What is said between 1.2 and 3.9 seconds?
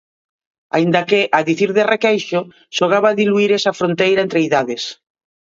a dicir de Requeixo, xogaba a diluír esa